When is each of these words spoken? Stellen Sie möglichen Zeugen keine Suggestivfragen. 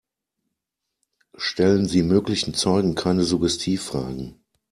Stellen 1.37 1.85
Sie 1.87 2.01
möglichen 2.01 2.55
Zeugen 2.55 2.95
keine 2.95 3.23
Suggestivfragen. 3.23 4.41